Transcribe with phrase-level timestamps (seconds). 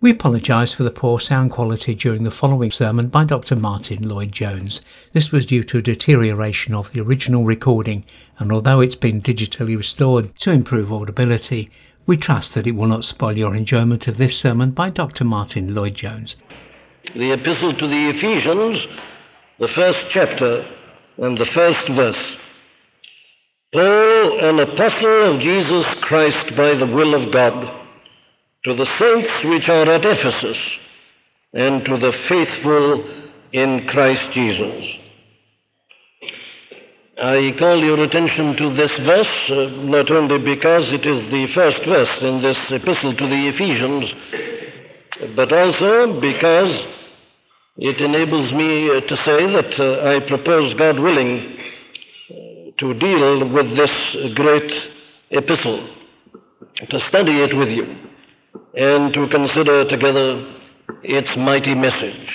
[0.00, 3.56] We apologise for the poor sound quality during the following sermon by Dr.
[3.56, 4.80] Martyn Lloyd-Jones.
[5.10, 8.04] This was due to a deterioration of the original recording,
[8.38, 11.68] and although it's been digitally restored to improve audibility,
[12.06, 15.24] we trust that it will not spoil your enjoyment of this sermon by Dr.
[15.24, 16.36] Martyn Lloyd-Jones.
[17.16, 18.78] The Epistle to the Ephesians,
[19.58, 20.64] the first chapter
[21.16, 22.36] and the first verse.
[23.72, 27.87] Paul, an apostle of Jesus Christ by the will of God
[28.64, 30.56] to the saints which are at Ephesus,
[31.52, 33.04] and to the faithful
[33.52, 34.84] in Christ Jesus.
[37.20, 39.54] I call your attention to this verse uh,
[39.86, 44.04] not only because it is the first verse in this epistle to the Ephesians,
[45.34, 46.86] but also because
[47.78, 51.56] it enables me uh, to say that uh, I propose, God willing,
[52.78, 54.70] to deal with this great
[55.30, 55.88] epistle,
[56.90, 58.07] to study it with you
[58.74, 60.54] and to consider together
[61.02, 62.28] its mighty message.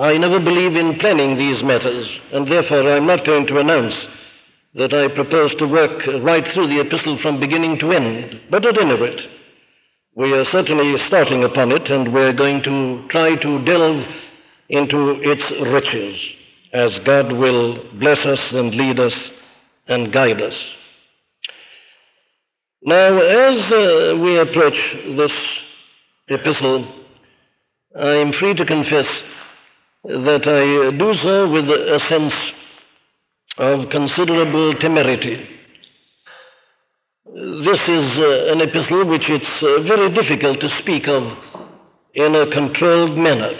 [0.00, 3.94] I never believe in planning these matters, and therefore I'm not going to announce
[4.74, 8.40] that I propose to work right through the epistle from beginning to end.
[8.50, 9.20] But at any rate,
[10.16, 14.04] we are certainly starting upon it, and we're going to try to delve
[14.68, 16.20] into its riches
[16.72, 19.12] as God will bless us and lead us
[19.88, 20.54] and guide us.
[22.82, 24.72] Now, as uh, we approach
[25.16, 25.32] this
[26.28, 26.88] epistle,
[27.94, 29.04] I am free to confess
[30.04, 32.32] that I do so with a sense
[33.58, 35.46] of considerable temerity.
[37.26, 41.22] This is uh, an epistle which it's uh, very difficult to speak of
[42.14, 43.52] in a controlled manner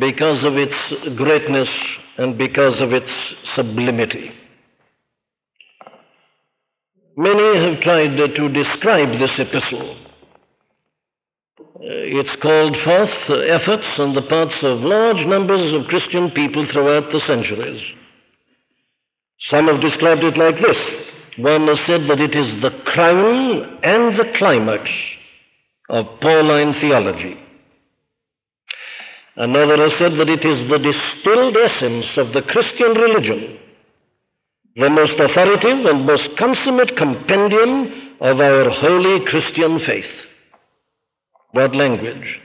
[0.00, 0.74] because of its
[1.16, 1.68] greatness
[2.18, 3.10] and because of its
[3.54, 4.32] sublimity.
[7.16, 9.96] Many have tried to describe this epistle.
[11.60, 17.12] Uh, it's called forth efforts on the parts of large numbers of Christian people throughout
[17.12, 17.82] the centuries.
[19.50, 20.76] Some have described it like this.
[21.38, 24.88] One has said that it is the crown and the climax
[25.90, 27.36] of Pauline theology.
[29.36, 33.58] Another has said that it is the distilled essence of the Christian religion
[34.76, 40.10] the most authoritative and most consummate compendium of our holy Christian faith.
[41.52, 42.40] What language?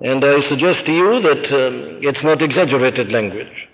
[0.00, 3.68] And I suggest to you that um, it's not exaggerated language.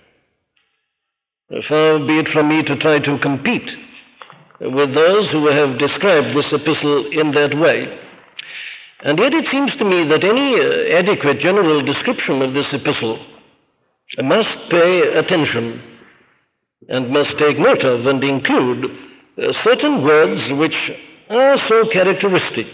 [1.69, 3.69] Far be it from me to try to compete
[4.61, 7.85] with those who have described this epistle in that way.
[9.03, 13.23] And yet it seems to me that any uh, adequate general description of this epistle
[14.23, 15.94] must pay attention
[16.89, 20.77] and must take note of and include uh, certain words which
[21.29, 22.67] are so characteristic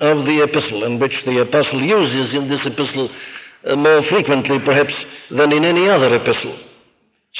[0.00, 3.10] of the epistle and which the apostle uses in this epistle
[3.66, 4.94] uh, more frequently perhaps
[5.30, 6.58] than in any other epistle.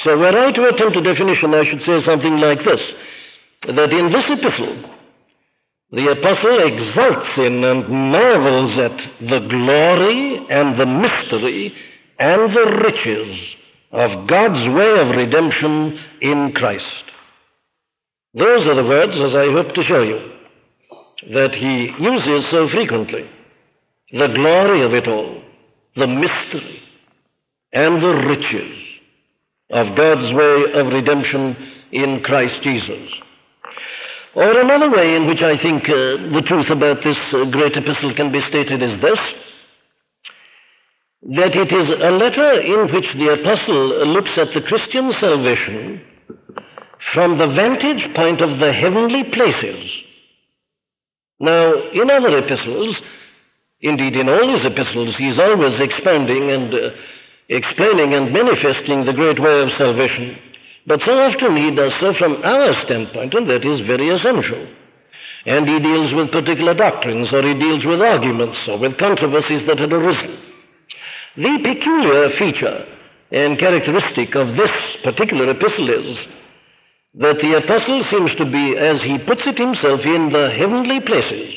[0.03, 2.81] So, were I to attempt a definition, I should say something like this
[3.67, 4.89] that in this epistle,
[5.91, 11.73] the apostle exults in and marvels at the glory and the mystery
[12.19, 13.39] and the riches
[13.93, 16.83] of God's way of redemption in Christ.
[18.33, 20.19] Those are the words, as I hope to show you,
[21.33, 23.29] that he uses so frequently.
[24.11, 25.41] The glory of it all,
[25.95, 26.81] the mystery,
[27.71, 28.77] and the riches
[29.69, 31.55] of God's way of redemption
[31.91, 33.09] in Christ Jesus.
[34.35, 38.15] Or another way in which I think uh, the truth about this uh, great epistle
[38.15, 39.19] can be stated is this
[41.23, 46.03] that it is a letter in which the apostle looks at the Christian salvation
[47.15, 49.87] from the vantage point of the heavenly places.
[51.39, 52.95] Now, in other epistles,
[53.79, 56.91] indeed in all his epistles, he is always expanding and uh,
[57.47, 60.35] explaining and manifesting the great way of salvation.
[60.87, 64.67] But so often he does so from our standpoint, and that is very essential.
[65.45, 69.79] And he deals with particular doctrines, or he deals with arguments, or with controversies that
[69.79, 70.52] had arisen.
[71.35, 72.85] The peculiar feature
[73.31, 74.69] and characteristic of this
[75.03, 76.17] particular epistle is
[77.15, 81.53] that the apostle seems to be, as he puts it himself, in the heavenly places.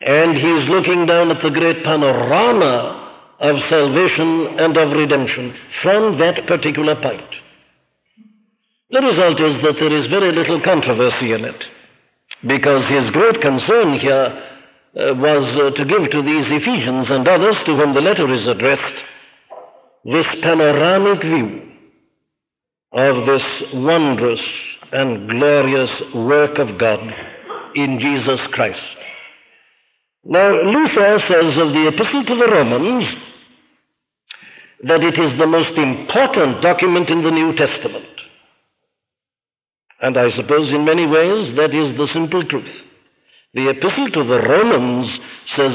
[0.00, 3.10] And he is looking down at the great panorama
[3.40, 7.30] of salvation and of redemption from that particular point.
[8.90, 11.64] The result is that there is very little controversy in it,
[12.46, 14.49] because his great concern here
[14.94, 18.98] was uh, to give to these Ephesians and others to whom the letter is addressed
[20.04, 21.62] this panoramic view
[22.92, 23.42] of this
[23.74, 24.40] wondrous
[24.92, 26.98] and glorious work of God
[27.76, 28.80] in Jesus Christ.
[30.24, 33.04] Now, Luther says of the Epistle to the Romans
[34.82, 38.06] that it is the most important document in the New Testament.
[40.00, 42.89] And I suppose in many ways that is the simple truth.
[43.52, 45.10] The Epistle to the Romans,
[45.56, 45.74] says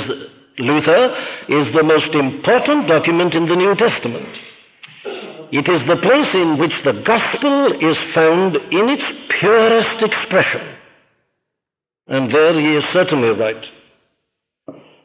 [0.60, 1.12] Luther,
[1.50, 4.32] is the most important document in the New Testament.
[5.52, 9.04] It is the place in which the gospel is found in its
[9.40, 10.64] purest expression.
[12.08, 13.64] And there he is certainly right.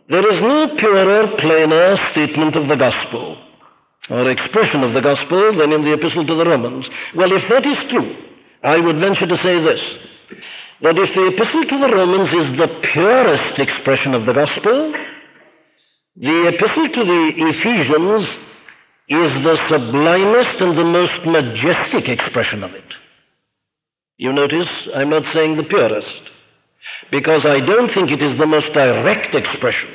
[0.08, 3.37] There is no purer, plainer statement of the gospel
[4.11, 6.87] or expression of the gospel than in the epistle to the Romans.
[7.17, 8.14] Well, if that is true,
[8.62, 9.81] I would venture to say this
[10.82, 14.93] that if the epistle to the Romans is the purest expression of the gospel,
[16.17, 18.27] the epistle to the Ephesians
[19.11, 22.85] is the sublimest and the most majestic expression of it.
[24.17, 26.23] You notice I'm not saying the purest,
[27.11, 29.91] because I don't think it is the most direct expression.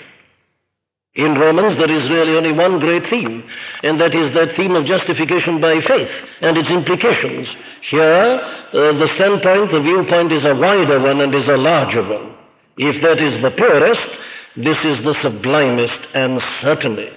[1.15, 3.41] In Romans, there is really only one great theme,
[3.83, 7.47] and that is that theme of justification by faith and its implications.
[7.89, 8.35] Here,
[8.75, 12.35] uh, the standpoint, the viewpoint is a wider one and is a larger one.
[12.77, 14.11] If that is the purest,
[14.57, 17.07] this is the sublimest and certainly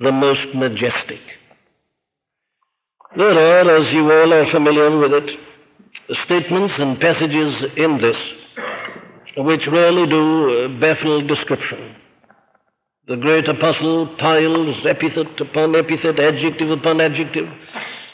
[0.00, 1.22] the most majestic.
[3.16, 5.30] There are, as you all are familiar with it,
[6.26, 8.16] statements and passages in this
[9.36, 11.94] which really do uh, baffle description.
[13.06, 17.44] The great apostle piles epithet upon epithet, adjective upon adjective.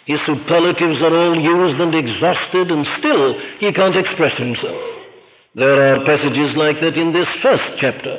[0.05, 4.83] His superlatives are all used and exhausted, and still he can't express himself.
[5.55, 8.19] There are passages like that in this first chapter,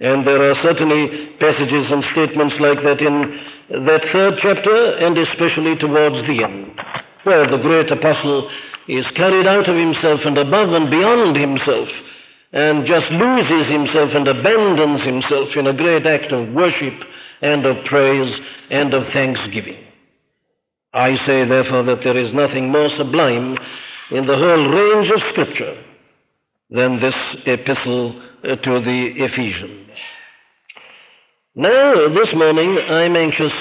[0.00, 5.76] and there are certainly passages and statements like that in that third chapter, and especially
[5.76, 6.80] towards the end,
[7.28, 8.48] where the great apostle
[8.88, 11.88] is carried out of himself and above and beyond himself
[12.56, 16.94] and just loses himself and abandons himself in a great act of worship
[17.42, 18.32] and of praise
[18.70, 19.76] and of thanksgiving.
[20.94, 23.58] I say, therefore, that there is nothing more sublime
[24.10, 25.84] in the whole range of Scripture
[26.70, 27.14] than this
[27.44, 29.90] epistle uh, to the Ephesians.
[31.56, 33.52] Now, this morning, I'm anxious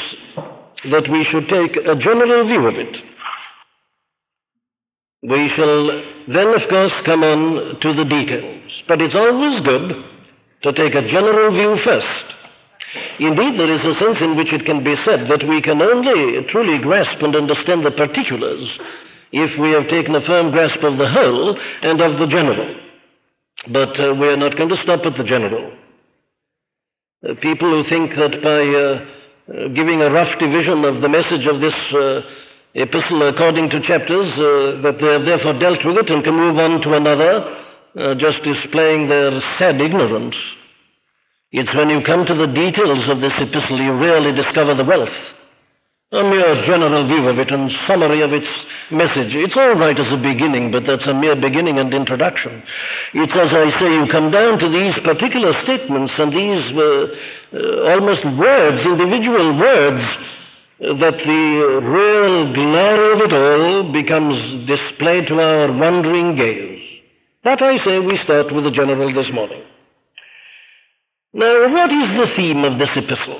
[0.90, 2.96] that we should take a general view of it.
[5.24, 5.88] We shall
[6.34, 8.65] then, of course, come on to the details.
[8.88, 9.88] But it's always good
[10.64, 12.26] to take a general view first.
[13.20, 16.44] Indeed, there is a sense in which it can be said that we can only
[16.52, 18.64] truly grasp and understand the particulars
[19.32, 22.76] if we have taken a firm grasp of the whole and of the general.
[23.72, 25.74] But uh, we are not going to stop at the general.
[27.24, 28.96] Uh, people who think that by uh,
[29.46, 32.22] uh giving a rough division of the message of this uh,
[32.76, 36.58] epistle according to chapters, uh, that they have therefore dealt with it and can move
[36.58, 37.65] on to another,
[37.96, 40.36] uh, just displaying their sad ignorance.
[41.52, 45.16] It's when you come to the details of this epistle you really discover the wealth.
[46.12, 48.48] A mere general view of it and summary of its
[48.92, 49.34] message.
[49.34, 52.62] It's all right as a beginning, but that's a mere beginning and introduction.
[53.16, 56.84] It's as I say, you come down to these particular statements and these uh,
[57.56, 60.04] uh, almost words, individual words,
[61.00, 61.44] that the
[61.80, 66.75] real glory of it all becomes displayed to our wondering gaze.
[67.46, 69.62] That, I say, we start with the general this morning.
[71.32, 73.40] Now, what is the theme of this epistle?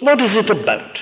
[0.00, 0.92] What is it about?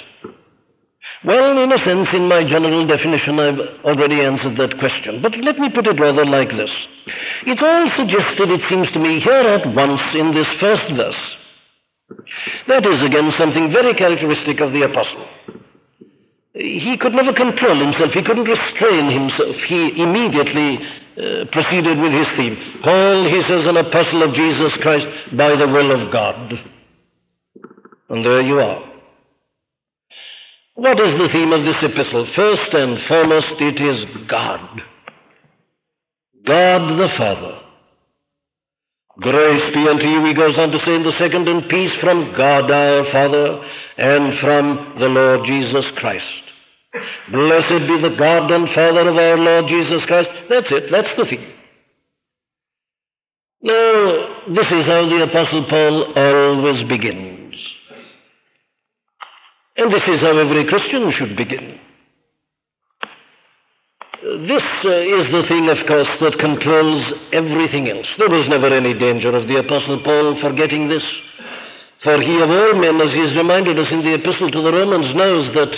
[1.27, 5.19] Well, in a sense, in my general definition, I've already answered that question.
[5.21, 6.71] But let me put it rather like this.
[7.51, 11.23] It's all suggested, it seems to me, here at once in this first verse.
[12.69, 15.27] That is, again, something very characteristic of the apostle.
[16.55, 18.15] He could never control himself.
[18.15, 19.57] He couldn't restrain himself.
[19.67, 20.79] He immediately
[21.17, 22.57] uh, proceeded with his theme.
[22.83, 25.07] Paul, he says, an apostle of Jesus Christ
[25.37, 26.53] by the will of God.
[28.11, 28.83] And there you are.
[30.75, 32.27] What is the theme of this epistle?
[32.35, 34.83] First and foremost, it is God.
[36.45, 37.61] God the Father.
[39.21, 42.35] Grace be unto you, he goes on to say in the second, and peace from
[42.37, 43.63] God our Father
[43.97, 46.25] and from the Lord Jesus Christ.
[47.33, 50.31] Blessed be the God and Father of our Lord Jesus Christ.
[50.49, 51.45] That's it, that's the thing.
[53.63, 57.57] Now, this is how the Apostle Paul always begins.
[59.77, 61.81] And this is how every Christian should begin.
[64.25, 68.07] This uh, is the thing, of course, that controls everything else.
[68.17, 71.03] There was never any danger of the Apostle Paul forgetting this.
[72.05, 74.73] For he of all men, as he has reminded us in the Epistle to the
[74.73, 75.73] Romans, knows that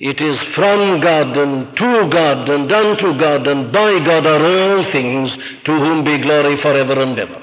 [0.00, 4.92] it is from God and to God and unto God and by God are all
[4.92, 5.30] things
[5.66, 7.42] to whom be glory forever and ever.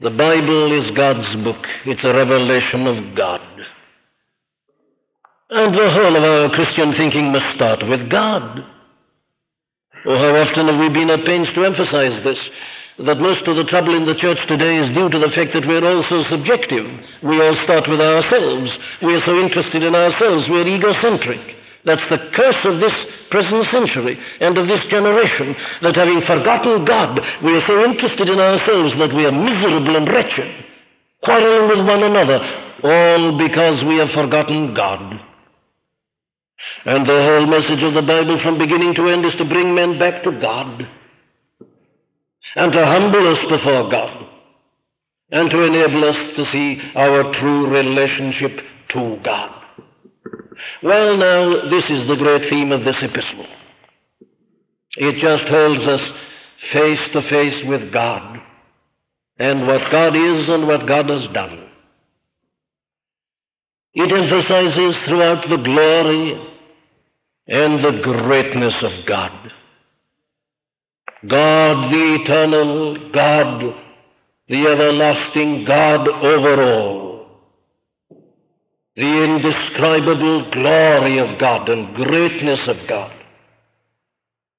[0.00, 1.64] The Bible is God's book.
[1.86, 3.40] It's a revelation of God.
[5.50, 8.58] And the whole of our Christian thinking must start with God.
[10.06, 12.38] Oh, how often have we been at pains to emphasize this?
[12.94, 15.66] That most of the trouble in the church today is due to the fact that
[15.66, 16.86] we're all so subjective.
[17.26, 18.70] We all start with ourselves.
[19.02, 20.46] We are so interested in ourselves.
[20.46, 21.42] We're egocentric.
[21.82, 22.94] That's the curse of this
[23.34, 28.38] present century and of this generation, that having forgotten God, we are so interested in
[28.38, 30.54] ourselves that we are miserable and wretched,
[31.26, 32.38] quarreling with one another,
[32.86, 35.18] all because we have forgotten God.
[36.86, 39.98] And the whole message of the Bible from beginning to end is to bring men
[39.98, 40.86] back to God
[42.56, 44.28] and to humble us before God
[45.30, 49.50] and to enable us to see our true relationship to God.
[50.82, 53.46] Well, now, this is the great theme of this epistle.
[54.96, 56.00] It just holds us
[56.72, 58.38] face to face with God
[59.38, 61.68] and what God is and what God has done.
[63.94, 66.50] It emphasizes throughout the glory
[67.46, 69.50] and the greatness of God.
[71.28, 73.74] God, the eternal God,
[74.48, 77.26] the everlasting God over all.
[78.96, 83.12] The indescribable glory of God and greatness of God.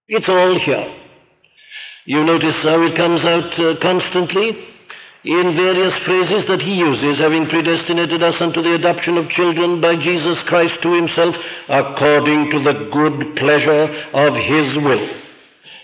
[0.08, 0.96] It's all here.
[2.06, 4.52] You notice how it comes out uh, constantly
[5.24, 9.96] in various phrases that he uses, having predestinated us unto the adoption of children by
[9.96, 11.36] Jesus Christ to himself,
[11.70, 15.25] according to the good pleasure of his will.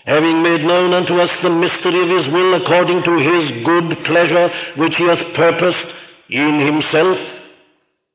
[0.06, 4.50] Having made known unto us the mystery of his will according to his good pleasure,
[4.76, 5.88] which he has purposed
[6.30, 7.18] in himself.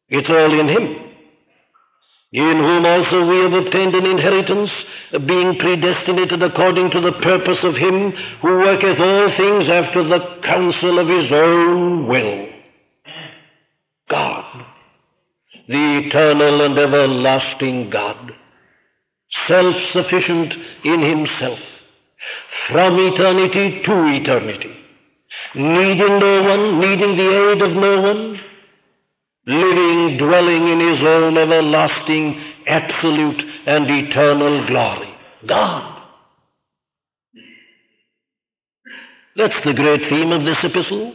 [0.10, 1.08] It's all in him
[2.34, 4.70] in whom also we have obtained an inheritance,
[5.25, 11.00] being predestinated according to the purpose of him who worketh all things after the counsel
[11.00, 12.48] of his own will.
[14.10, 14.65] God,
[15.67, 18.32] the eternal and everlasting God,
[19.48, 20.53] self sufficient
[20.84, 21.60] in himself,
[22.71, 24.74] from eternity to eternity,
[25.55, 28.39] needing no one, needing the aid of no one,
[29.47, 35.13] living, dwelling in his own everlasting, absolute, and eternal glory.
[35.47, 35.93] God.
[39.36, 41.13] That's the great theme of this epistle.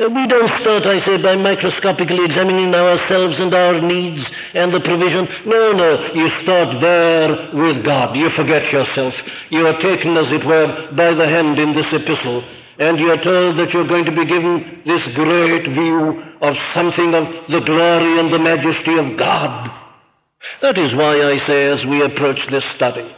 [0.00, 4.80] Uh, we don't start, I say, by microscopically examining ourselves and our needs and the
[4.80, 5.28] provision.
[5.44, 5.90] No, no.
[6.14, 8.16] You start there with God.
[8.16, 9.12] You forget yourself.
[9.50, 12.42] You are taken, as it were, by the hand in this epistle
[12.78, 17.14] and you are told that you're going to be given this great view of something
[17.14, 19.70] of the glory and the majesty of God.
[20.62, 23.08] That is why I say, as we approach this study,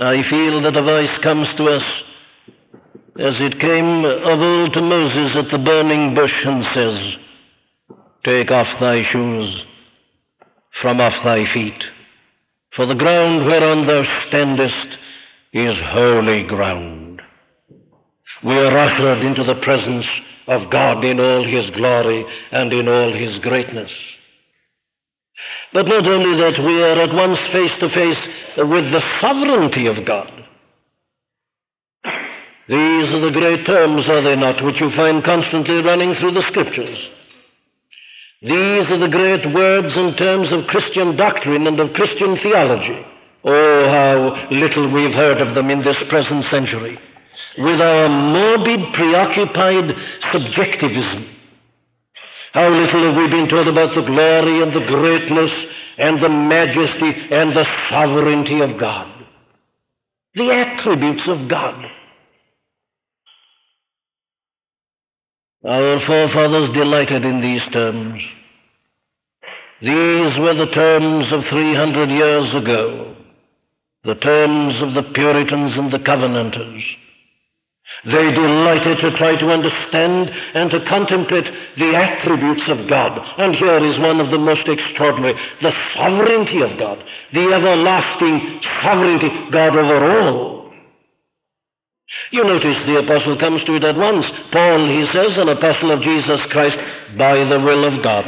[0.00, 1.82] I feel that a voice comes to us
[3.18, 8.66] as it came of old to Moses at the burning bush and says, Take off
[8.78, 9.62] thy shoes
[10.82, 11.82] from off thy feet,
[12.74, 14.98] for the ground whereon thou standest
[15.54, 17.22] is holy ground.
[18.44, 20.04] We are ushered into the presence
[20.48, 23.90] of God in all His glory and in all His greatness.
[25.72, 28.22] But not only that, we are at once face to face
[28.58, 30.35] with the sovereignty of God.
[32.68, 36.46] These are the great terms, are they not, which you find constantly running through the
[36.50, 36.98] Scriptures.
[38.42, 43.06] These are the great words and terms of Christian doctrine and of Christian theology.
[43.44, 46.98] Oh, how little we've heard of them in this present century.
[47.58, 49.94] With our morbid, preoccupied
[50.32, 51.36] subjectivism.
[52.52, 55.52] How little have we been told about the glory and the greatness
[55.98, 59.06] and the majesty and the sovereignty of God?
[60.34, 61.84] The attributes of God.
[65.66, 68.22] Our forefathers delighted in these terms.
[69.80, 73.16] These were the terms of 300 years ago
[74.06, 76.82] the terms of the Puritans and the Covenanters.
[78.04, 81.46] They delighted to try to understand and to contemplate
[81.76, 83.18] the attributes of God.
[83.38, 86.98] And here is one of the most extraordinary the sovereignty of God,
[87.32, 90.55] the everlasting sovereignty, God over all.
[92.32, 94.24] You notice the apostle comes to it at once.
[94.52, 96.76] Paul, he says, an apostle of Jesus Christ
[97.16, 98.26] by the will of God.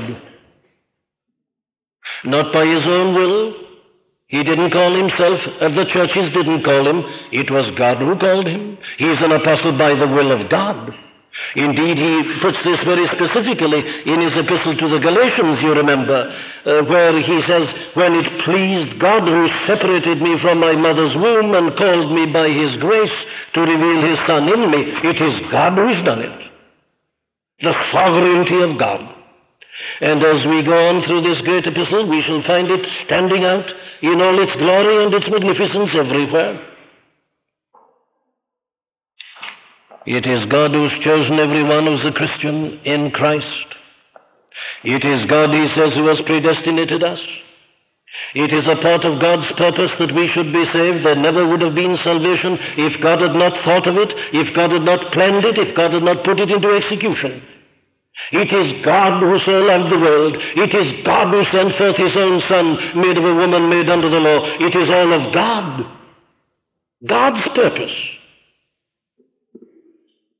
[2.25, 3.55] Not by his own will,
[4.29, 7.03] he didn't call himself, uh, the churches didn't call him.
[7.33, 8.77] It was God who called him.
[8.99, 10.93] He's an apostle by the will of God.
[11.57, 16.85] Indeed, he puts this very specifically in his epistle to the Galatians, you remember, uh,
[16.85, 17.65] where he says,
[17.95, 22.53] When it pleased God who separated me from my mother's womb and called me by
[22.53, 23.17] his grace
[23.55, 26.39] to reveal his Son in me, it is God who has done it.
[27.65, 29.01] The sovereignty of God.
[30.01, 33.67] And as we go on through this great epistle, we shall find it standing out
[34.03, 36.78] in all its glory and its magnificence everywhere.
[40.09, 43.69] It is God who's chosen everyone who's a Christian in Christ.
[44.83, 47.21] It is God, he says, who has predestinated us.
[48.33, 51.05] It is a part of God's purpose that we should be saved.
[51.05, 54.73] There never would have been salvation if God had not thought of it, if God
[54.73, 57.45] had not planned it, if God had not put it into execution.
[58.33, 60.41] It is God who so loved the world.
[60.41, 64.09] It is God who sent forth his own Son, made of a woman made under
[64.09, 64.41] the law.
[64.57, 65.85] It is all of God.
[67.05, 68.18] God's purpose.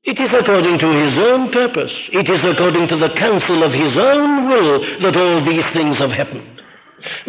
[0.09, 1.93] It is according to his own purpose.
[2.09, 6.09] It is according to the counsel of his own will that all these things have
[6.09, 6.49] happened.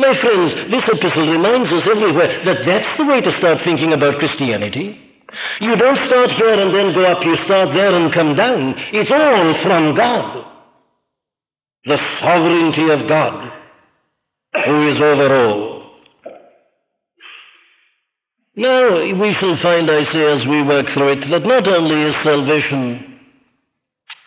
[0.00, 4.16] My friends, this epistle reminds us everywhere that that's the way to start thinking about
[4.16, 4.96] Christianity.
[5.60, 8.74] You don't start here and then go up, you start there and come down.
[8.96, 10.46] It's all from God.
[11.84, 13.52] The sovereignty of God,
[14.64, 15.69] who is over all.
[18.60, 22.14] Now, we shall find, I say, as we work through it, that not only is
[22.20, 23.16] salvation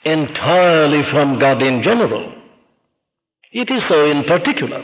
[0.06, 2.34] entirely from God in general,
[3.52, 4.82] it is so in particular.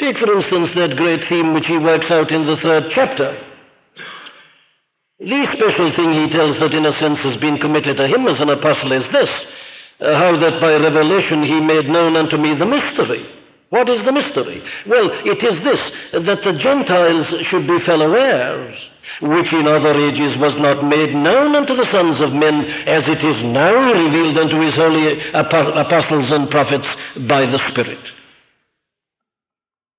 [0.00, 3.36] Take, for instance, that great theme which he works out in the third chapter.
[5.20, 8.40] The special thing he tells that, in a sense, has been committed to him as
[8.40, 9.28] an apostle is this
[10.00, 13.41] uh, how that by revelation he made known unto me the mystery
[13.72, 14.60] what is the mystery?
[14.84, 15.80] Well, it is this
[16.28, 18.76] that the Gentiles should be fellow heirs,
[19.24, 23.24] which in other ages was not made known unto the sons of men, as it
[23.24, 26.84] is now revealed unto his holy apostles and prophets
[27.24, 28.04] by the Spirit.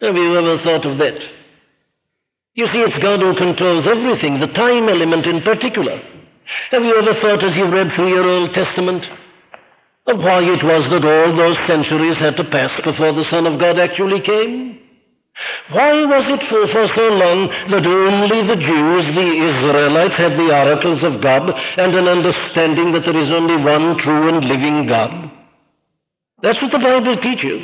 [0.05, 1.17] Have you ever thought of that?
[2.53, 5.97] You see, it's God who controls everything, the time element in particular.
[6.69, 9.01] Have you ever thought as you read through your Old Testament?
[10.05, 13.79] Why it was that all those centuries had to pass before the Son of God
[13.79, 14.83] actually came?
[15.71, 20.51] Why was it for, for so long that only the Jews, the Israelites, had the
[20.51, 25.31] oracles of God and an understanding that there is only one true and living God?
[26.43, 27.63] That's what the Bible teaches.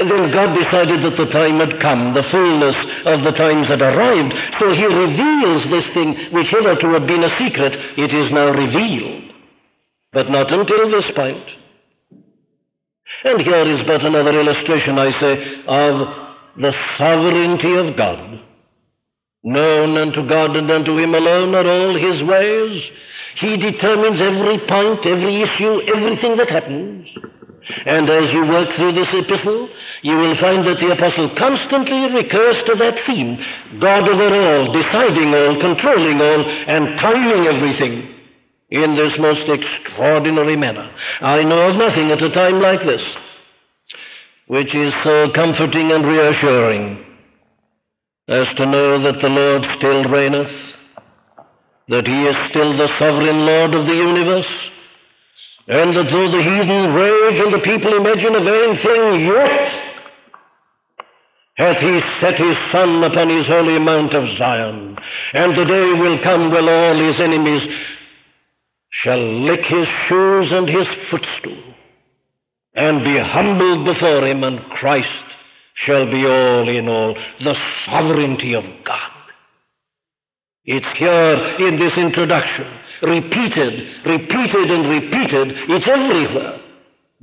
[0.00, 2.78] And then God decided that the time had come, the fullness
[3.12, 7.36] of the times had arrived, so He reveals this thing which hitherto had been a
[7.36, 9.31] secret, it is now revealed
[10.12, 11.44] but not until this point.
[13.24, 15.32] And here is but another illustration, I say,
[15.66, 15.94] of
[16.60, 18.40] the sovereignty of God.
[19.44, 22.82] Known unto God and unto Him alone are all His ways.
[23.40, 27.08] He determines every point, every issue, everything that happens.
[27.86, 29.68] And as you work through this epistle,
[30.02, 33.38] you will find that the apostle constantly recurs to that theme
[33.80, 38.11] God over all, deciding all, controlling all, and timing everything
[38.72, 40.90] in this most extraordinary manner.
[41.20, 43.02] I know of nothing at a time like this
[44.52, 46.98] which is so comforting and reassuring
[48.28, 50.52] as to know that the Lord still reigneth,
[51.88, 54.52] that He is still the sovereign Lord of the universe,
[55.68, 59.68] and that though the heathen rage and the people imagine a vain thing, yet
[61.56, 64.96] hath He set His Son upon His holy mount of Zion,
[65.34, 67.62] and the day will come when all His enemies
[69.02, 71.74] shall lick his shoes and his footstool,
[72.74, 75.08] and be humbled before him, and Christ
[75.86, 77.54] shall be all in all, the
[77.86, 79.10] sovereignty of God.
[80.64, 82.66] It's here in this introduction,
[83.02, 85.56] repeated, repeated, and repeated.
[85.70, 86.60] It's everywhere,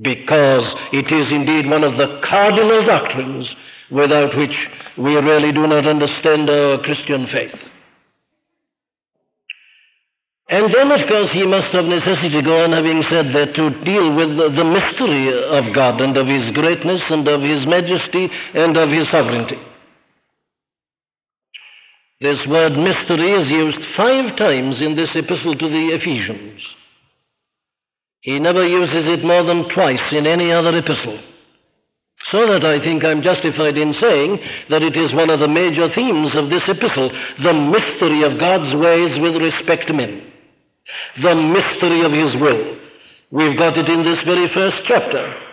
[0.01, 3.47] because it is indeed one of the cardinal doctrines
[3.91, 4.55] without which
[4.97, 7.59] we really do not understand our Christian faith.
[10.49, 14.17] And then, of course, he must of necessity go on having said that to deal
[14.17, 18.25] with the, the mystery of God and of his greatness and of his majesty
[18.57, 19.61] and of his sovereignty.
[22.19, 26.59] This word mystery is used five times in this epistle to the Ephesians.
[28.21, 31.21] He never uses it more than twice in any other epistle.
[32.33, 34.39] So that I think I'm justified in saying
[34.71, 38.73] that it is one of the major themes of this epistle the mystery of God's
[38.75, 40.29] ways with respect to men
[41.21, 42.77] the mystery of His will.
[43.31, 45.49] We've got it in this very first chapter.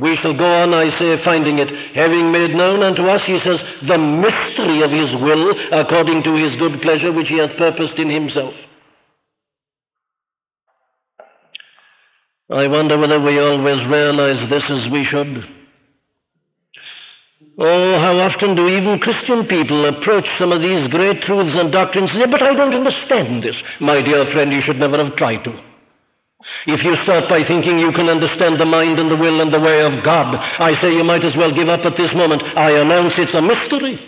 [0.00, 1.68] We shall go on, I say, finding it.
[1.96, 6.54] Having made known unto us, he says, the mystery of his will, according to his
[6.60, 8.54] good pleasure, which he hath purposed in himself.
[12.50, 15.57] I wonder whether we always realize this as we should.
[17.58, 22.06] Oh, how often do even Christian people approach some of these great truths and doctrines
[22.14, 23.58] and say, But I don't understand this.
[23.82, 25.50] My dear friend, you should never have tried to.
[26.70, 29.58] If you start by thinking you can understand the mind and the will and the
[29.58, 32.46] way of God, I say you might as well give up at this moment.
[32.54, 33.98] I announce it's a mystery.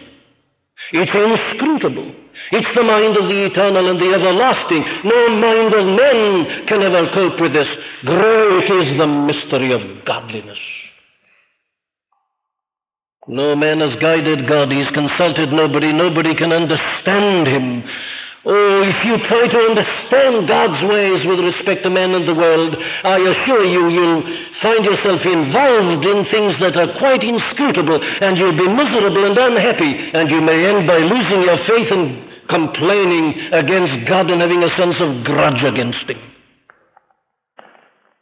[0.95, 2.15] It's inscrutable.
[2.55, 4.83] It's the mind of the eternal and the everlasting.
[5.03, 7.69] No mind of men can ever cope with this.
[8.07, 10.59] Great is the mystery of godliness.
[13.31, 14.75] No man has guided God.
[14.75, 15.95] He's consulted nobody.
[15.95, 17.87] Nobody can understand him.
[18.43, 22.75] Oh, if you try to understand God's ways with respect to man and the world,
[22.75, 24.25] I assure you, you'll
[24.59, 29.93] find yourself involved in things that are quite inscrutable, and you'll be miserable and unhappy,
[30.11, 34.75] and you may end by losing your faith and complaining against God and having a
[34.75, 36.19] sense of grudge against Him.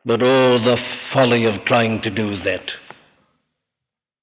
[0.04, 0.76] But oh, the
[1.14, 2.68] folly of trying to do that.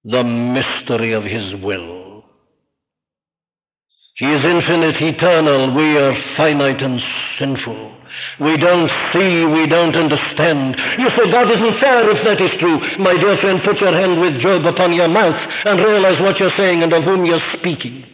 [0.05, 2.23] The mystery of His will.
[4.17, 5.75] He is infinite, eternal.
[5.75, 7.01] We are finite and
[7.39, 7.91] sinful.
[8.39, 10.75] We don't see, we don't understand.
[10.99, 12.79] You say God isn't fair if that is true.
[12.99, 16.55] My dear friend, put your hand with Job upon your mouth and realize what you're
[16.55, 18.05] saying and of whom you're speaking.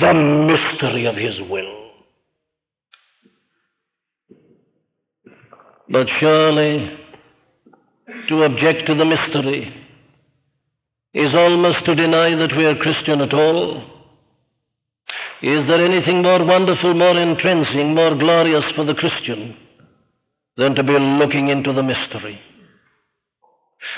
[0.00, 1.90] The mystery of His will.
[5.88, 6.98] But surely,
[8.28, 9.87] to object to the mystery
[11.14, 13.82] is almost to deny that we are Christian at all.
[15.42, 19.56] Is there anything more wonderful, more entrancing, more glorious for the Christian
[20.56, 22.40] than to be looking into the mystery?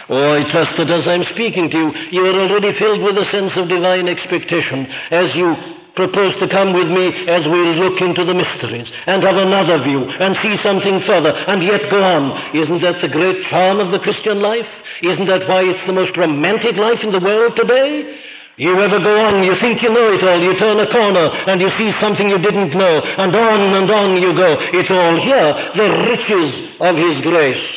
[0.08, 3.30] Oh, I trust that as I'm speaking to you, you are already filled with a
[3.32, 5.54] sense of divine expectation as you
[6.00, 10.00] propose to come with me as we look into the mysteries and have another view
[10.00, 12.56] and see something further and yet go on.
[12.56, 14.64] Isn't that the great charm of the Christian life?
[15.04, 18.16] Isn't that why it's the most romantic life in the world today?
[18.56, 21.60] You ever go on, you think you know it all, you turn a corner and
[21.60, 24.56] you see something you didn't know, and on and on you go.
[24.76, 27.68] It's all here, the riches of His grace.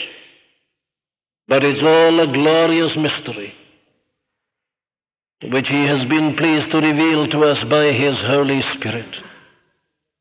[1.48, 3.54] But it's all a glorious mystery,
[5.52, 9.14] which He has been pleased to reveal to us by His Holy Spirit.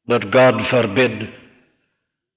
[0.07, 1.29] But God forbid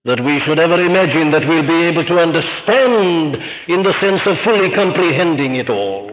[0.06, 3.36] that we should ever imagine that we'll be able to understand
[3.68, 6.12] in the sense of fully comprehending it all.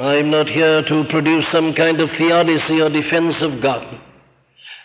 [0.00, 4.00] I'm not here to produce some kind of theodicy or defense of God.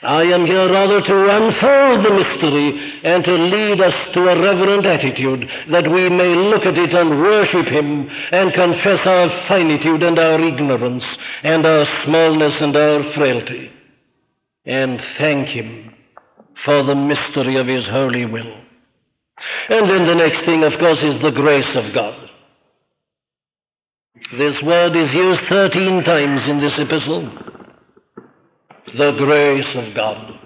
[0.04, 4.86] I am here rather to unfold the mystery and to lead us to a reverent
[4.86, 10.20] attitude that we may look at it and worship Him and confess our finitude and
[10.20, 11.04] our ignorance
[11.44, 13.72] and our smallness and our frailty
[14.68, 15.94] and thank Him
[16.64, 18.54] for the mystery of His holy will.
[19.70, 22.30] And then the next thing, of course, is the grace of God.
[24.38, 27.57] This word is used 13 times in this epistle.
[28.96, 30.40] The grace of God.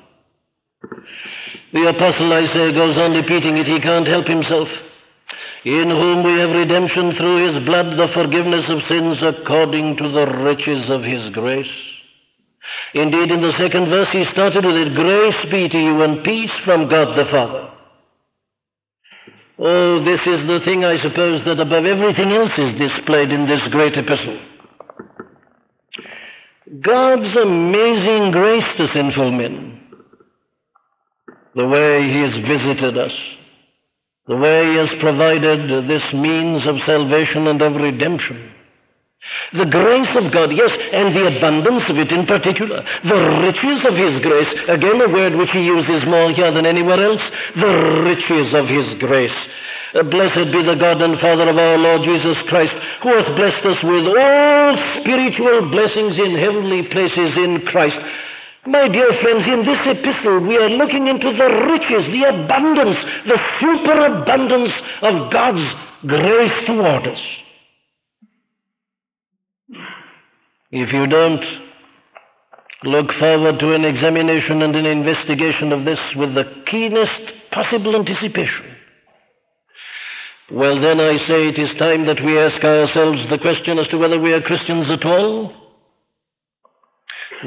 [1.73, 3.67] The apostle, I say, goes on repeating it.
[3.67, 4.67] He can't help himself.
[5.63, 10.25] In whom we have redemption through his blood, the forgiveness of sins according to the
[10.41, 11.69] riches of his grace.
[12.95, 16.51] Indeed, in the second verse, he started with it Grace be to you and peace
[16.65, 17.69] from God the Father.
[19.59, 23.61] Oh, this is the thing, I suppose, that above everything else is displayed in this
[23.69, 24.50] great epistle.
[26.79, 29.81] God's amazing grace to sinful men.
[31.53, 33.11] The way He has visited us.
[34.27, 38.55] The way He has provided this means of salvation and of redemption.
[39.51, 42.79] The grace of God, yes, and the abundance of it in particular.
[43.03, 47.03] The riches of His grace, again a word which He uses more here than anywhere
[47.03, 47.21] else.
[47.59, 47.73] The
[48.07, 49.35] riches of His grace.
[49.91, 52.71] Blessed be the God and Father of our Lord Jesus Christ,
[53.03, 54.71] who hath blessed us with all
[55.03, 57.99] spiritual blessings in heavenly places in Christ.
[58.67, 63.39] My dear friends, in this epistle we are looking into the riches, the abundance, the
[63.59, 65.67] superabundance of God's
[66.07, 67.23] grace toward us.
[70.71, 71.43] If you don't
[72.83, 78.70] look forward to an examination and an investigation of this with the keenest possible anticipation,
[80.51, 83.97] well, then I say it is time that we ask ourselves the question as to
[83.97, 85.53] whether we are Christians at all.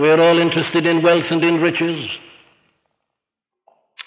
[0.00, 2.00] We are all interested in wealth and in riches.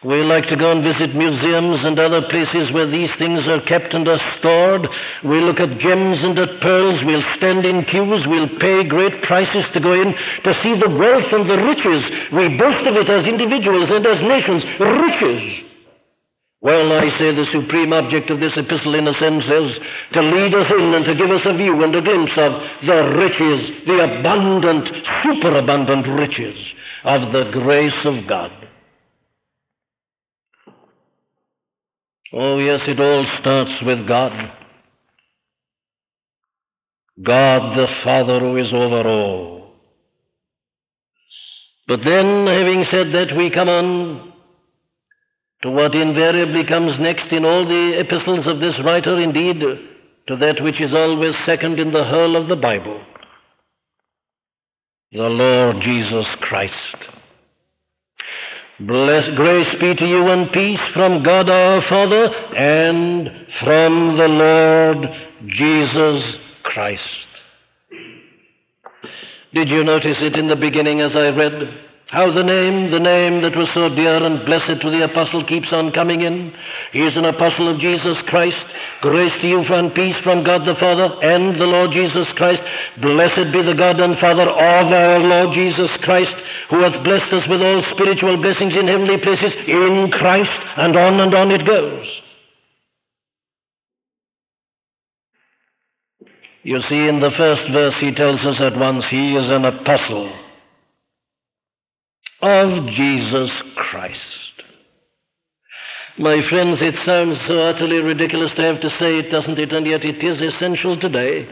[0.05, 3.93] We like to go and visit museums and other places where these things are kept
[3.93, 4.85] and are stored.
[5.25, 7.01] We look at gems and at pearls.
[7.05, 8.25] We'll stand in queues.
[8.29, 10.13] We'll pay great prices to go in
[10.45, 12.01] to see the wealth and the riches.
[12.29, 14.63] We boast of it as individuals and as nations.
[14.79, 15.66] Riches.
[16.59, 19.77] Well, I say the supreme object of this epistle, in a sense, is
[20.13, 22.51] to lead us in and to give us a view and a glimpse of
[22.85, 24.87] the riches, the abundant,
[25.23, 26.57] superabundant riches
[27.05, 28.51] of the grace of God.
[32.33, 34.31] Oh, yes, it all starts with God.
[37.23, 39.73] God the Father who is over all.
[41.87, 44.26] But then, having said that, we come on
[45.67, 50.63] to what invariably comes next in all the epistles of this writer, indeed, to that
[50.63, 53.01] which is always second in the whole of the Bible
[55.11, 56.73] the Lord Jesus Christ.
[58.79, 63.29] Bless, grace be to you and peace from God our Father and
[63.63, 64.97] from the Lord
[65.47, 67.01] Jesus Christ.
[69.53, 71.86] Did you notice it in the beginning as I read?
[72.07, 75.67] How the name, the name that was so dear and blessed to the apostle keeps
[75.75, 76.55] on coming in.
[76.95, 78.63] He is an apostle of Jesus Christ.
[79.03, 82.63] Grace to you and peace from God the Father and the Lord Jesus Christ.
[83.03, 86.31] Blessed be the God and Father of our Lord Jesus Christ,
[86.71, 91.19] who hath blessed us with all spiritual blessings in heavenly places in Christ, and on
[91.19, 92.07] and on it goes.
[96.63, 100.46] You see, in the first verse, he tells us at once he is an apostle
[102.41, 104.19] of Jesus Christ.
[106.19, 109.71] My friends, it sounds so utterly ridiculous to have to say it, doesn't it?
[109.71, 111.47] And yet it is essential today.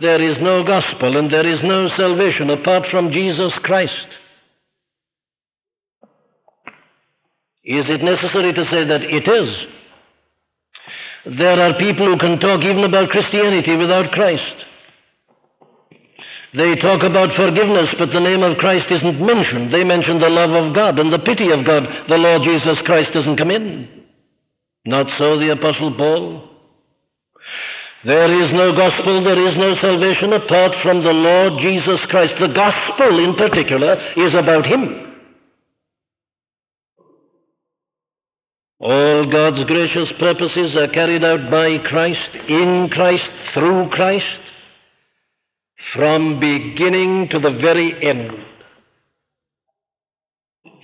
[0.00, 4.06] There is no gospel and there is no salvation apart from Jesus Christ.
[7.64, 9.66] Is it necessary to say that it is?
[11.38, 14.65] There are people who can talk even about Christianity without Christ.
[16.56, 19.74] They talk about forgiveness, but the name of Christ isn't mentioned.
[19.74, 21.84] They mention the love of God and the pity of God.
[22.08, 24.06] The Lord Jesus Christ doesn't come in.
[24.86, 26.48] Not so the Apostle Paul.
[28.06, 32.32] There is no gospel, there is no salvation apart from the Lord Jesus Christ.
[32.40, 35.12] The gospel, in particular, is about Him.
[38.80, 44.45] All God's gracious purposes are carried out by Christ, in Christ, through Christ
[45.96, 48.30] from beginning to the very end.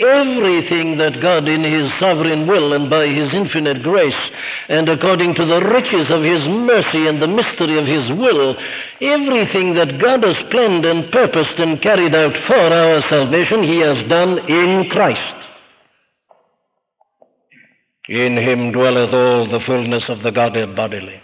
[0.00, 4.22] Everything that God, in His sovereign will and by His infinite grace,
[4.68, 8.56] and according to the riches of His mercy and the mystery of His will,
[8.98, 14.08] everything that God has planned and purposed and carried out for our salvation, He has
[14.08, 15.38] done in Christ.
[18.08, 21.22] In Him dwelleth all the fullness of the Godhead bodily.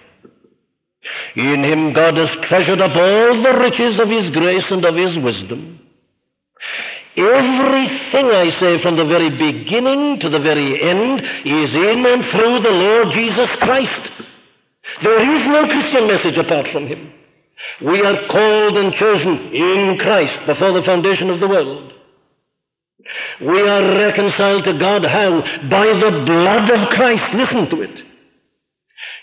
[1.36, 5.14] In him God has treasured up all the riches of his grace and of his
[5.22, 5.78] wisdom.
[7.16, 12.62] Everything, I say, from the very beginning to the very end, is in and through
[12.62, 14.10] the Lord Jesus Christ.
[15.02, 17.12] There is no Christian message apart from him.
[17.82, 21.92] We are called and chosen in Christ before the foundation of the world.
[23.40, 25.42] We are reconciled to God how?
[25.70, 27.34] By the blood of Christ.
[27.34, 28.07] Listen to it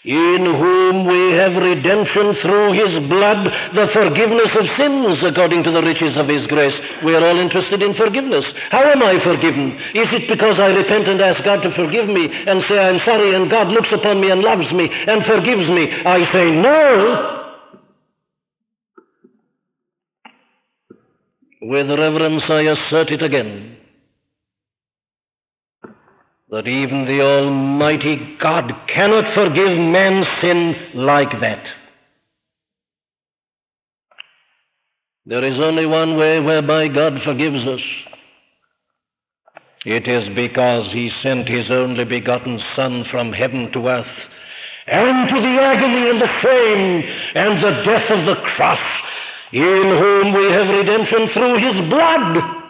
[0.06, 3.42] in whom we have redemption through his blood,
[3.74, 6.78] the forgiveness of sins according to the riches of his grace.
[7.04, 8.46] We are all interested in forgiveness.
[8.70, 9.74] How am I forgiven?
[9.98, 13.34] Is it because I repent and ask God to forgive me and say I'm sorry
[13.34, 15.90] and God looks upon me and loves me and forgives me?
[15.90, 17.42] I say no.
[21.66, 23.85] With reverence I assert it again
[26.56, 31.62] that even the Almighty God cannot forgive man's sin like that.
[35.26, 37.82] There is only one way whereby God forgives us.
[39.84, 44.16] It is because He sent His only begotten Son from heaven to earth,
[44.88, 47.04] and to the agony and the shame
[47.36, 48.80] and the death of the cross,
[49.52, 52.65] in whom we have redemption through His blood.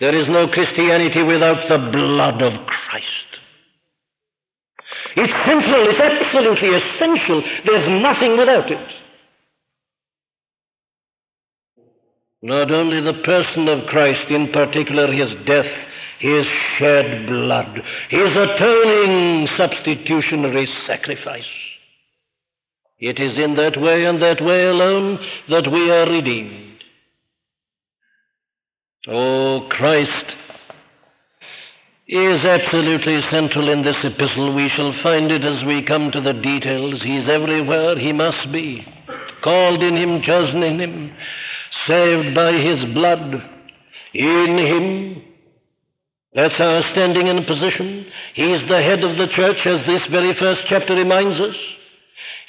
[0.00, 3.30] There is no Christianity without the blood of Christ.
[5.16, 7.42] It's central, it's absolutely essential.
[7.66, 8.88] There's nothing without it.
[12.42, 15.70] Not only the person of Christ, in particular his death,
[16.20, 16.46] his
[16.78, 21.44] shed blood, his atoning substitutionary sacrifice.
[22.98, 25.18] It is in that way and that way alone
[25.50, 26.69] that we are redeemed.
[29.08, 30.36] Oh, Christ
[32.06, 34.54] is absolutely central in this epistle.
[34.54, 37.00] We shall find it as we come to the details.
[37.02, 37.98] He's everywhere.
[37.98, 38.86] He must be.
[39.42, 41.16] Called in Him, chosen in Him,
[41.86, 43.42] saved by His blood.
[44.12, 45.22] In Him,
[46.34, 48.04] That's our standing and position.
[48.34, 51.56] He's the head of the church, as this very first chapter reminds us.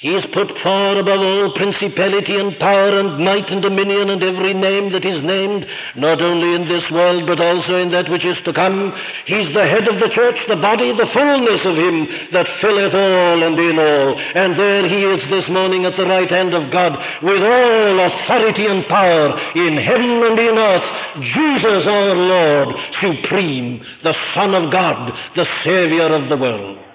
[0.02, 4.50] He is put far above all principality and power and might and dominion and every
[4.50, 5.62] name that is named,
[5.94, 8.90] not only in this world but also in that which is to come.
[9.30, 11.96] He is the head of the church, the body, the fullness of him
[12.34, 14.18] that filleth all and in all.
[14.18, 18.66] And there he is this morning at the right hand of God with all authority
[18.66, 20.88] and power in heaven and in earth.
[21.30, 26.91] Jesus our Lord, supreme, the Son of God, the Savior of the world.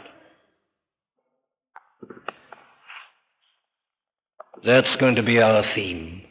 [4.65, 6.21] That's going to be our theme.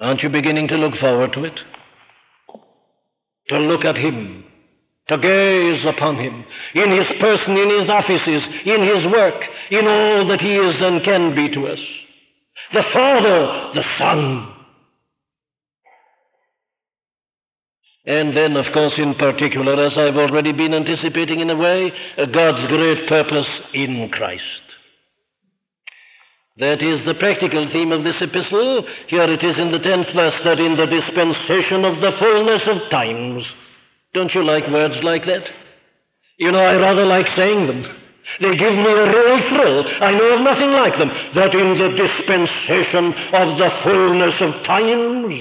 [0.00, 1.58] Aren't you beginning to look forward to it?
[3.48, 4.44] To look at Him,
[5.08, 10.28] to gaze upon Him, in His person, in His offices, in His work, in all
[10.28, 11.78] that He is and can be to us.
[12.72, 14.50] The Father, the Son.
[18.06, 22.66] And then, of course, in particular, as I've already been anticipating in a way, God's
[22.68, 24.42] great purpose in Christ.
[26.58, 28.86] That is the practical theme of this epistle.
[29.08, 32.90] Here it is in the tenth verse that in the dispensation of the fullness of
[32.94, 33.42] times.
[34.14, 35.50] Don't you like words like that?
[36.38, 37.82] You know, I rather like saying them.
[38.40, 39.82] They give me a real thrill.
[39.98, 41.10] I know of nothing like them.
[41.34, 45.34] That in the dispensation of the fullness of times,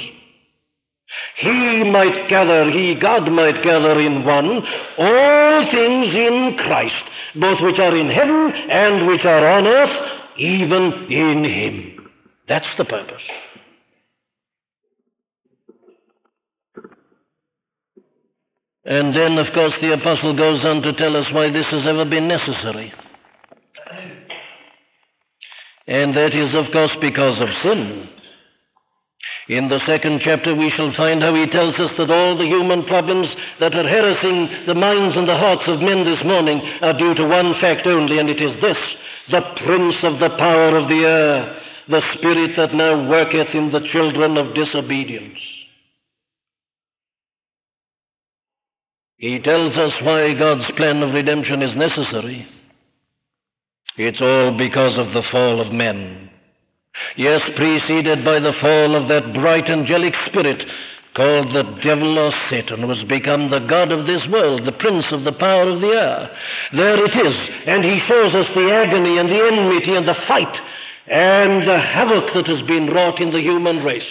[1.38, 4.65] He might gather, He, God, might gather in one
[4.97, 11.08] all things in Christ, both which are in heaven and which are on earth even
[11.10, 12.10] in Him.
[12.48, 13.22] That's the purpose.
[18.86, 22.04] And then, of course, the apostle goes on to tell us why this has ever
[22.04, 22.91] been necessary.
[25.88, 28.10] And that is, of course, because of sin.
[29.50, 32.86] In the second chapter, we shall find how he tells us that all the human
[32.86, 33.28] problems
[33.60, 37.28] that are harassing the minds and the hearts of men this morning are due to
[37.28, 38.78] one fact only, and it is this
[39.31, 41.57] the prince of the power of the air,
[41.89, 45.39] the spirit that now worketh in the children of disobedience.
[49.17, 52.45] He tells us why God's plan of redemption is necessary.
[53.95, 56.29] It's all because of the fall of men.
[57.15, 60.62] Yes, preceded by the fall of that bright angelic spirit
[61.15, 65.06] called the devil or Satan, who has become the God of this world, the prince
[65.12, 66.30] of the power of the air.
[66.76, 67.36] There it is,
[67.67, 70.56] and he shows us the agony and the enmity and the fight
[71.06, 74.02] and the havoc that has been wrought in the human race.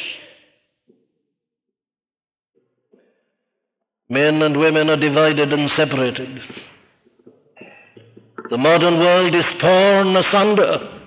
[4.08, 6.38] Men and women are divided and separated.
[8.50, 11.00] The modern world is torn asunder,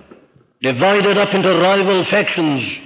[0.60, 2.85] divided up into rival factions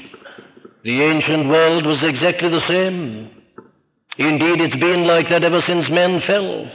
[0.85, 3.31] the ancient world was exactly the same.
[4.19, 6.71] Indeed, it's been like that ever since men fell.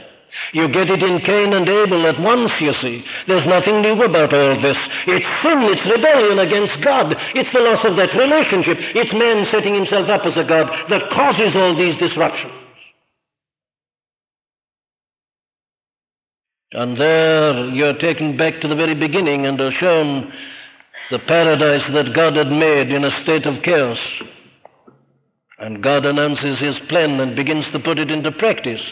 [0.52, 3.04] You get it in Cain and Abel at once, you see.
[3.26, 4.76] There's nothing new about all this.
[5.06, 7.14] It's sin, it's rebellion against God.
[7.34, 8.76] It's the loss of that relationship.
[8.94, 12.52] It's man setting himself up as a God that causes all these disruptions.
[16.72, 20.32] And there you're taken back to the very beginning and are shown
[21.10, 23.98] the paradise that God had made in a state of chaos.
[25.58, 28.82] And God announces his plan and begins to put it into practice.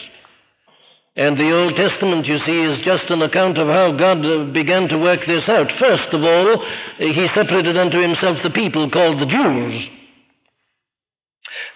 [1.17, 4.89] And the Old Testament, you see, is just an account of how God uh, began
[4.89, 5.67] to work this out.
[5.79, 6.65] First of all,
[6.97, 10.04] he separated unto himself the people called the Jews.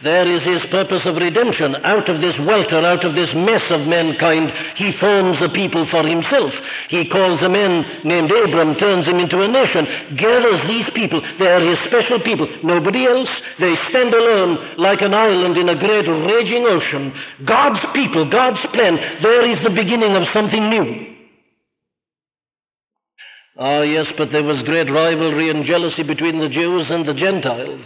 [0.02, 1.76] There is his purpose of redemption.
[1.84, 4.48] Out of this welter, out of this mess of mankind,
[4.80, 6.56] he forms a people for himself.
[6.88, 11.20] He calls a man named Abram, turns him into a nation, gathers these people.
[11.38, 12.48] They are his special people.
[12.64, 13.28] Nobody else.
[13.60, 17.12] They stand alone like an island in a great raging ocean.
[17.46, 18.96] God's people, God's plan.
[19.22, 21.12] There is the beginning of something new.
[23.60, 27.84] Ah, yes, but there was great rivalry and jealousy between the Jews and the Gentiles.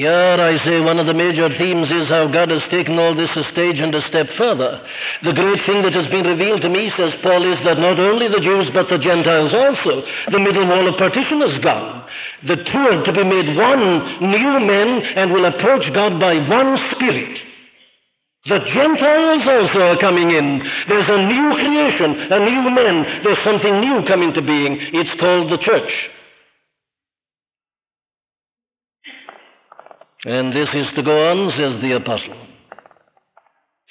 [0.00, 3.28] Here I say one of the major themes is how God has taken all this
[3.36, 4.80] a stage and a step further.
[5.28, 8.32] The great thing that has been revealed to me, says Paul, is that not only
[8.32, 10.00] the Jews but the Gentiles also,
[10.32, 12.00] the middle wall of partition is gone.
[12.48, 14.88] The two are to be made one new men
[15.20, 17.36] and will approach God by one spirit.
[18.48, 20.64] The Gentiles also are coming in.
[20.88, 23.20] There's a new creation, a new man.
[23.20, 24.80] There's something new coming to being.
[24.96, 25.92] It's called the church.
[30.24, 32.36] And this is to go on, says the apostle,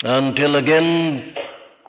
[0.03, 1.33] until again,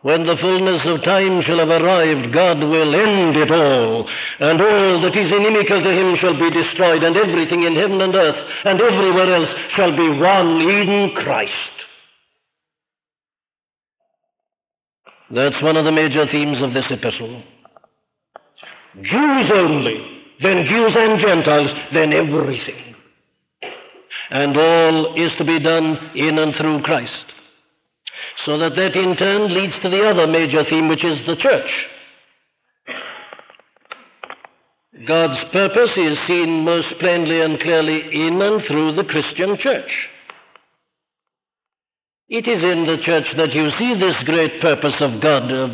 [0.02, 4.08] when the fullness of time shall have arrived, God will end it all,
[4.40, 8.14] and all that is inimical to him shall be destroyed, and everything in heaven and
[8.14, 11.52] earth and everywhere else shall be one, even Christ.
[15.30, 17.42] That's one of the major themes of this epistle.
[19.02, 22.89] Jews only, then Jews and Gentiles, then everything.
[24.30, 27.24] And all is to be done in and through Christ.
[28.46, 31.70] So that that in turn leads to the other major theme, which is the church.
[35.06, 39.90] God's purpose is seen most plainly and clearly in and through the Christian church.
[42.28, 45.70] It is in the church that you see this great purpose of God of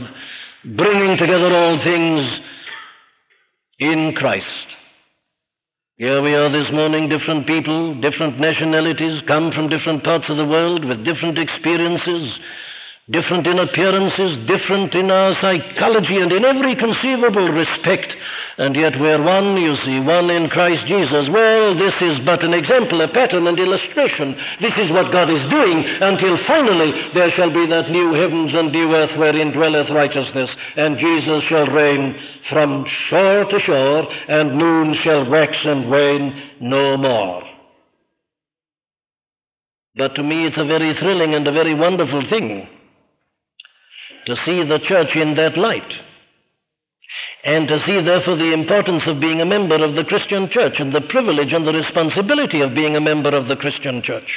[0.76, 2.40] bringing together all things
[3.78, 4.75] in Christ.
[5.98, 10.44] Here we are this morning, different people, different nationalities, come from different parts of the
[10.44, 12.36] world with different experiences,
[13.06, 18.10] different in appearances, different in our psychology, and in every conceivable respect.
[18.58, 21.30] And yet we're one, you see, one in Christ Jesus.
[21.30, 24.34] Well, this is but an example, a pattern and illustration.
[24.60, 28.72] This is what God is doing until finally there shall be that new heavens and
[28.72, 32.18] new earth wherein dwelleth righteousness, and Jesus shall reign
[32.50, 37.42] from shore to shore, and moon shall wax and wane no more.
[39.94, 42.68] But to me it's a very thrilling and a very wonderful thing
[44.26, 45.92] to see the church in that light.
[47.44, 50.92] And to see, therefore, the importance of being a member of the Christian church and
[50.92, 54.28] the privilege and the responsibility of being a member of the Christian church.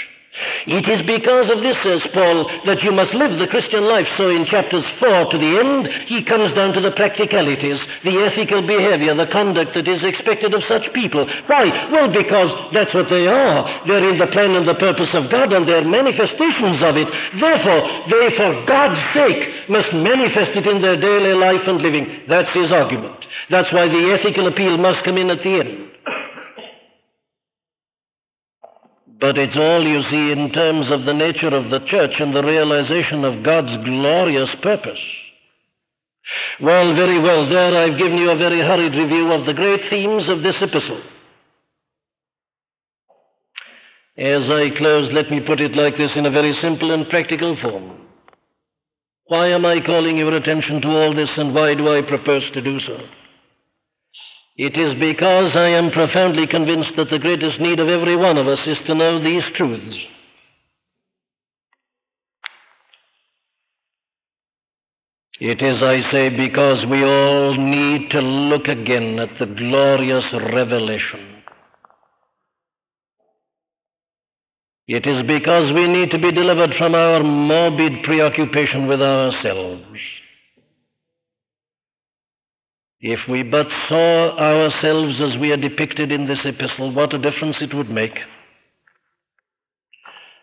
[0.69, 4.05] It is because of this, says Paul, that you must live the Christian life.
[4.15, 8.61] So in chapters 4 to the end, he comes down to the practicalities, the ethical
[8.61, 11.25] behavior, the conduct that is expected of such people.
[11.49, 11.65] Why?
[11.89, 13.65] Well, because that's what they are.
[13.89, 17.09] They're in the plan and the purpose of God, and they're manifestations of it.
[17.41, 17.81] Therefore,
[18.13, 22.29] they, for God's sake, must manifest it in their daily life and living.
[22.29, 23.17] That's his argument.
[23.49, 25.89] That's why the ethical appeal must come in at the end.
[29.19, 32.43] But it's all, you see, in terms of the nature of the church and the
[32.43, 34.99] realization of God's glorious purpose.
[36.61, 40.29] Well, very well, there I've given you a very hurried review of the great themes
[40.29, 41.01] of this epistle.
[44.17, 47.57] As I close, let me put it like this in a very simple and practical
[47.61, 48.01] form.
[49.27, 52.61] Why am I calling your attention to all this, and why do I propose to
[52.61, 52.97] do so?
[54.61, 58.45] It is because I am profoundly convinced that the greatest need of every one of
[58.45, 59.95] us is to know these truths.
[65.39, 71.41] It is, I say, because we all need to look again at the glorious revelation.
[74.89, 80.18] It is because we need to be delivered from our morbid preoccupation with ourselves.
[83.01, 87.55] If we but saw ourselves as we are depicted in this epistle, what a difference
[87.61, 88.17] it would make.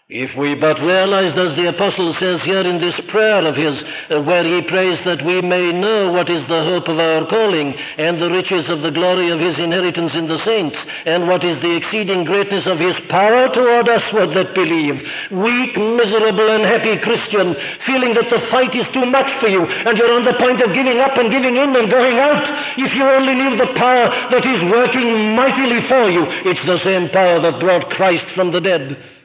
[0.07, 3.75] If we but realized, as the apostle says here in this prayer of his,
[4.07, 7.75] uh, where he prays that we may know what is the hope of our calling,
[7.75, 10.79] and the riches of the glory of his inheritance in the saints,
[11.11, 14.95] and what is the exceeding greatness of his power toward usward that believe.
[15.43, 20.15] Weak, miserable, unhappy Christian, feeling that the fight is too much for you, and you're
[20.15, 22.47] on the point of giving up and giving in and going out.
[22.79, 27.11] If you only knew the power that is working mightily for you, it's the same
[27.11, 29.16] power that brought Christ from the dead.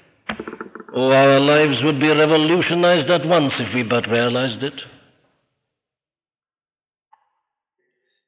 [0.94, 4.74] Oh, our lives would be revolutionized at once if we but realized it.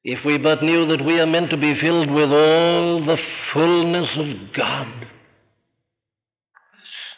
[0.05, 3.17] If we but knew that we are meant to be filled with all the
[3.53, 4.87] fullness of God.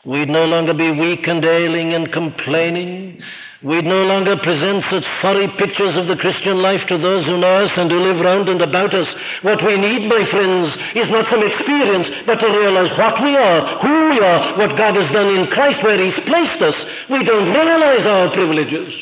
[0.06, 3.22] We'd no longer be weak and ailing and complaining.
[3.64, 7.64] We'd no longer present such sorry pictures of the Christian life to those who know
[7.64, 9.08] us and who live round and about us.
[9.43, 13.80] What we need, my friends, is not some experience, but to realize what we are,
[13.80, 16.76] who we are, what God has done in Christ, where He's placed us.
[17.10, 18.93] We don't realize our privileges.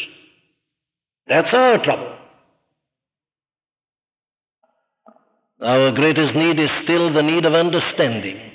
[1.28, 2.14] That's our trouble.
[5.62, 8.53] Our greatest need is still the need of understanding.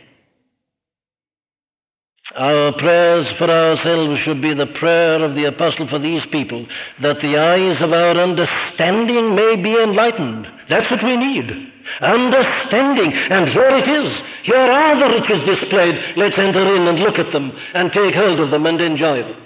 [2.37, 6.67] Our prayers for ourselves should be the prayer of the apostle for these people,
[7.01, 10.47] that the eyes of our understanding may be enlightened.
[10.69, 11.49] That's what we need.
[12.03, 13.13] Understanding.
[13.15, 14.13] And here it is.
[14.45, 15.95] Here are the riches displayed.
[16.19, 19.45] Let's enter in and look at them and take hold of them and enjoy them.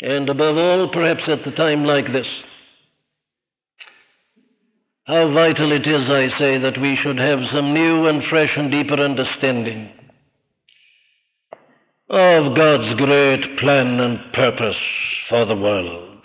[0.00, 2.26] And above all, perhaps at a time like this,
[5.06, 8.72] how vital it is, I say, that we should have some new and fresh and
[8.72, 9.92] deeper understanding
[12.10, 14.76] of God's great plan and purpose
[15.28, 16.22] for the world.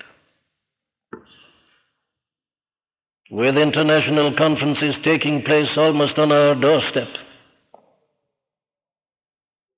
[3.29, 7.07] With international conferences taking place almost on our doorstep,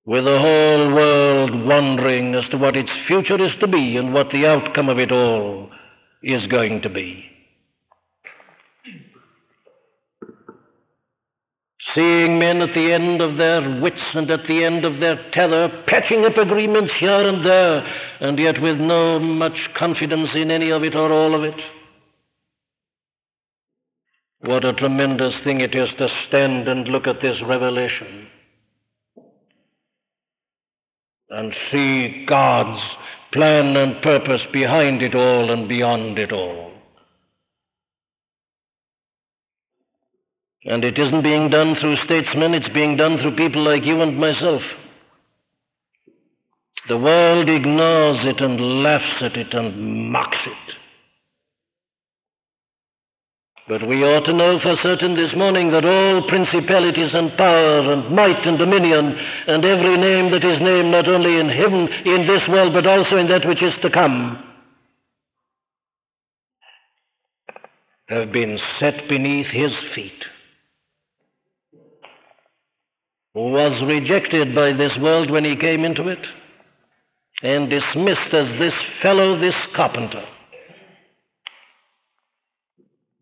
[0.05, 4.27] with the whole world wondering as to what its future is to be and what
[4.31, 5.69] the outcome of it all
[6.23, 7.32] is going to be.
[11.95, 15.69] Seeing men at the end of their wits and at the end of their tether,
[15.87, 17.85] patching up agreements here and there,
[18.21, 21.59] and yet with no much confidence in any of it or all of it.
[24.41, 28.27] What a tremendous thing it is to stand and look at this revelation
[31.29, 32.81] and see God's
[33.31, 36.72] plan and purpose behind it all and beyond it all.
[40.65, 44.17] And it isn't being done through statesmen, it's being done through people like you and
[44.17, 44.61] myself.
[46.87, 50.75] The world ignores it and laughs at it and mocks it.
[53.67, 58.13] But we ought to know for certain this morning that all principalities and power and
[58.13, 59.15] might and dominion
[59.47, 63.15] and every name that is named not only in heaven, in this world, but also
[63.15, 64.43] in that which is to come,
[68.09, 70.11] have been set beneath his feet.
[71.71, 71.79] Who
[73.33, 76.19] was rejected by this world when he came into it
[77.41, 80.23] and dismissed as this fellow, this carpenter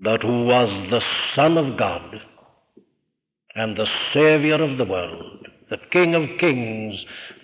[0.02, 1.02] but who was the
[1.36, 2.16] Son of God
[3.54, 6.96] and the Savior of the world, the King of kings,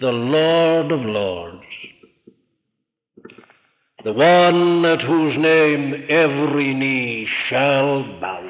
[0.02, 1.64] the Lord of lords,
[4.04, 8.50] the one at whose name every knee shall bow,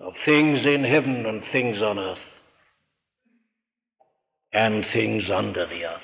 [0.00, 2.18] of things in heaven and things on earth,
[4.52, 6.00] and things under the earth.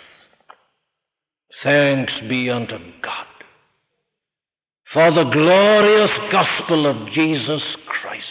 [1.62, 3.26] Thanks be unto God
[4.92, 8.24] for the glorious gospel of Jesus Christ,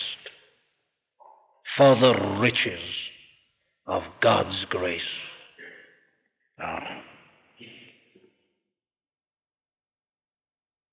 [1.78, 2.82] for the riches
[3.88, 5.02] of God's grace.
[6.60, 7.05] Amen.